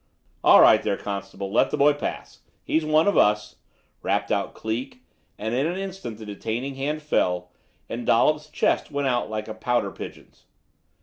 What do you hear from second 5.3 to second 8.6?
and in an instant the detaining hand fell, and Dollops'